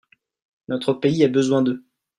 Notre 0.67 0.93
pays 0.93 1.23
a 1.23 1.27
besoin 1.27 1.61
d’eux. 1.61 1.85